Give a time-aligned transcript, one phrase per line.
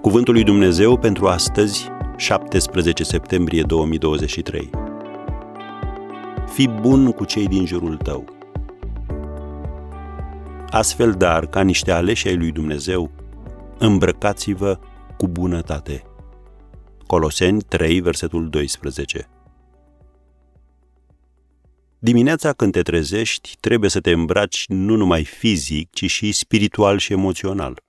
[0.00, 4.70] Cuvântul lui Dumnezeu pentru astăzi, 17 septembrie 2023.
[6.52, 8.24] Fii bun cu cei din jurul tău.
[10.70, 13.10] Astfel, dar, ca niște aleși ai lui Dumnezeu,
[13.78, 14.78] îmbrăcați-vă
[15.16, 16.02] cu bunătate.
[17.06, 19.28] Coloseni 3, versetul 12.
[21.98, 27.12] Dimineața când te trezești, trebuie să te îmbraci nu numai fizic, ci și spiritual și
[27.12, 27.88] emoțional.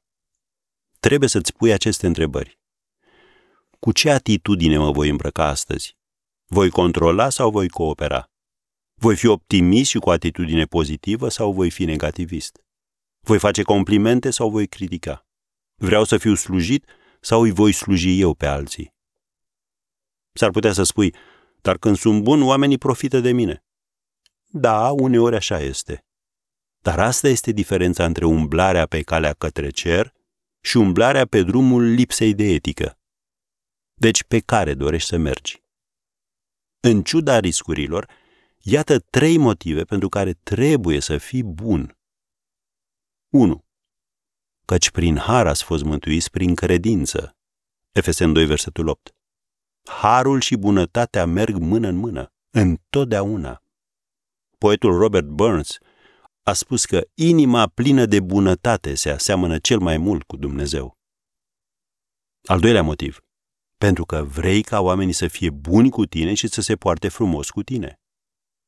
[1.02, 2.60] Trebuie să-ți pui aceste întrebări.
[3.80, 5.98] Cu ce atitudine mă voi îmbrăca astăzi?
[6.46, 8.30] Voi controla sau voi coopera?
[8.94, 12.64] Voi fi optimist și cu atitudine pozitivă sau voi fi negativist?
[13.20, 15.26] Voi face complimente sau voi critica?
[15.76, 16.86] Vreau să fiu slujit
[17.22, 18.94] sau îi voi sluji eu pe alții?
[20.34, 21.16] S-ar putea să spui,
[21.62, 23.64] dar când sunt bun, oamenii profită de mine.
[24.46, 26.06] Da, uneori așa este.
[26.80, 30.20] Dar asta este diferența între umblarea pe calea către cer
[30.62, 33.00] și umblarea pe drumul lipsei de etică.
[33.94, 35.64] Deci pe care dorești să mergi?
[36.80, 38.10] În ciuda riscurilor,
[38.62, 41.98] iată trei motive pentru care trebuie să fii bun.
[43.34, 43.66] 1.
[44.66, 47.38] Căci prin har ați fost mântuiți prin credință.
[47.92, 49.16] Efesen 2, versetul 8.
[49.84, 53.64] Harul și bunătatea merg mână în mână, întotdeauna.
[54.58, 55.78] Poetul Robert Burns
[56.44, 60.98] a spus că inima plină de bunătate se aseamănă cel mai mult cu Dumnezeu.
[62.44, 63.20] Al doilea motiv.
[63.78, 67.50] Pentru că vrei ca oamenii să fie buni cu tine și să se poarte frumos
[67.50, 68.00] cu tine.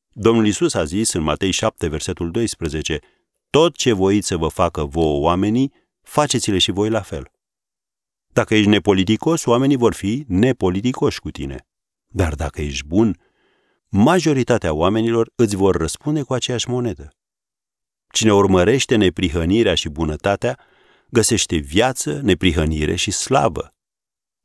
[0.09, 2.99] Domnul Isus a zis în Matei 7, versetul 12,
[3.49, 7.31] Tot ce voiți să vă facă vouă oamenii, faceți-le și voi la fel.
[8.27, 11.67] Dacă ești nepoliticos, oamenii vor fi nepoliticoși cu tine.
[12.08, 13.19] Dar dacă ești bun,
[13.89, 17.15] majoritatea oamenilor îți vor răspunde cu aceeași monedă.
[18.14, 20.59] Cine urmărește neprihănirea și bunătatea,
[21.09, 23.76] găsește viață, neprihănire și slavă.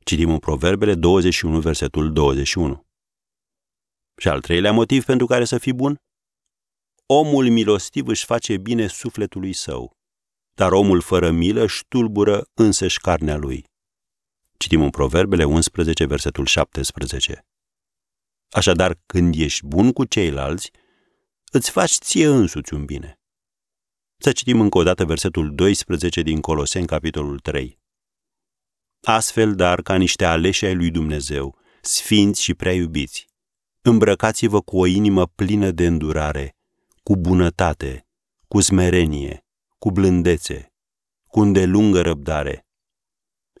[0.03, 2.85] Citim în Proverbele 21, versetul 21.
[4.17, 5.97] Și al treilea motiv pentru care să fii bun?
[7.05, 9.97] Omul milostiv își face bine sufletului său,
[10.55, 13.63] dar omul fără milă își ștulbură însăși carnea lui.
[14.57, 17.45] Citim în Proverbele 11, versetul 17.
[18.49, 20.71] Așadar, când ești bun cu ceilalți,
[21.51, 23.18] îți faci ție însuți un bine.
[24.21, 27.79] Să citim încă o dată versetul 12 din Coloseni, capitolul 3.
[29.01, 33.27] Astfel, dar, ca niște aleși ai lui Dumnezeu, sfinți și prea iubiți,
[33.81, 36.57] îmbrăcați-vă cu o inimă plină de îndurare,
[37.03, 38.07] cu bunătate,
[38.47, 39.45] cu smerenie,
[39.77, 40.73] cu blândețe,
[41.27, 42.67] cu îndelungă răbdare.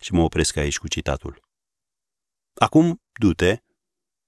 [0.01, 1.41] Și mă opresc aici cu citatul.
[2.53, 3.57] Acum, du-te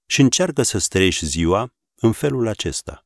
[0.05, 3.05] și încearcă să strești ziua în felul acesta.